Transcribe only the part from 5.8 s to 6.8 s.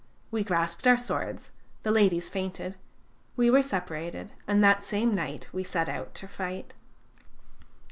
out to fight.